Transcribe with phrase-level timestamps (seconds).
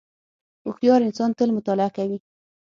[0.65, 2.17] •هوښیار انسان تل مطالعه کوي.